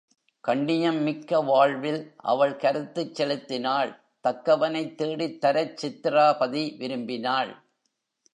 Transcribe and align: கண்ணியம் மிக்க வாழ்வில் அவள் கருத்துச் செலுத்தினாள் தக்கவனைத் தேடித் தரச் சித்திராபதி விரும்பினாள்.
கண்ணியம் 0.47 1.01
மிக்க 1.01 1.41
வாழ்வில் 1.41 2.13
அவள் 2.17 2.55
கருத்துச் 2.55 3.15
செலுத்தினாள் 3.15 3.91
தக்கவனைத் 4.23 4.95
தேடித் 4.95 5.41
தரச் 5.41 5.85
சித்திராபதி 5.85 6.63
விரும்பினாள். 6.77 7.51